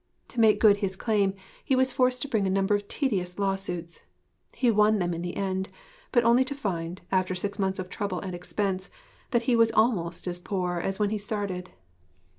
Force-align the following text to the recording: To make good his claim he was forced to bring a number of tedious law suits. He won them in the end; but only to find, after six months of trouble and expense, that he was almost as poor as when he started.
To 0.29 0.39
make 0.39 0.59
good 0.59 0.77
his 0.77 0.95
claim 0.95 1.35
he 1.63 1.75
was 1.75 1.91
forced 1.91 2.23
to 2.23 2.27
bring 2.27 2.47
a 2.47 2.49
number 2.49 2.73
of 2.73 2.87
tedious 2.87 3.37
law 3.37 3.53
suits. 3.53 4.01
He 4.55 4.71
won 4.71 4.97
them 4.97 5.13
in 5.13 5.21
the 5.21 5.37
end; 5.37 5.69
but 6.11 6.23
only 6.23 6.43
to 6.45 6.55
find, 6.55 6.99
after 7.11 7.35
six 7.35 7.59
months 7.59 7.77
of 7.77 7.87
trouble 7.87 8.19
and 8.19 8.33
expense, 8.33 8.89
that 9.29 9.43
he 9.43 9.55
was 9.55 9.71
almost 9.73 10.25
as 10.25 10.39
poor 10.39 10.79
as 10.79 10.97
when 10.97 11.11
he 11.11 11.19
started. 11.19 11.69